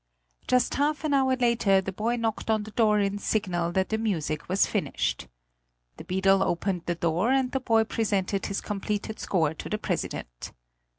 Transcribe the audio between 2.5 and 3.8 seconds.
the door in signal